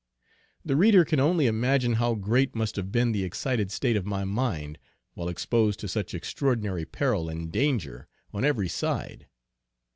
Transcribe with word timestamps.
The 0.65 0.75
reader 0.75 1.05
can 1.05 1.19
only 1.19 1.45
imagine 1.45 1.93
how 2.01 2.15
great 2.15 2.55
must 2.55 2.75
have 2.75 2.91
been 2.91 3.11
the 3.11 3.23
excited 3.23 3.69
state 3.71 3.95
of 3.95 4.03
my 4.03 4.23
mind 4.25 4.79
while 5.13 5.29
exposed 5.29 5.79
to 5.81 5.87
such 5.87 6.15
extraordinary 6.15 6.85
peril 6.85 7.29
and 7.29 7.51
danger 7.51 8.07
on 8.33 8.43
every 8.43 8.67
side. 8.67 9.27